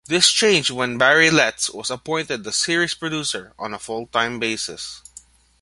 This 0.07 0.31
changed 0.31 0.71
when 0.71 0.97
Barry 0.97 1.29
Letts 1.29 1.69
was 1.69 1.91
appointed 1.91 2.43
the 2.43 2.51
series' 2.51 2.95
producer 2.95 3.53
on 3.59 3.71
a 3.71 3.77
full-time 3.77 4.39
basis. 4.39 5.03